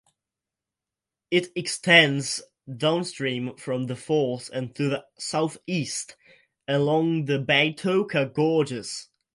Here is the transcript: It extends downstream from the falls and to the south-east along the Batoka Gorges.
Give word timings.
It 1.29 1.51
extends 1.55 2.41
downstream 2.75 3.55
from 3.57 3.85
the 3.85 3.95
falls 3.95 4.49
and 4.49 4.73
to 4.73 4.89
the 4.89 5.05
south-east 5.19 6.15
along 6.67 7.25
the 7.25 7.37
Batoka 7.37 8.33
Gorges. 8.33 9.09